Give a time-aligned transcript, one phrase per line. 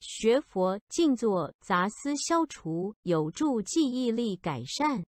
[0.00, 5.04] 学佛静坐杂思消除有助记忆力改善。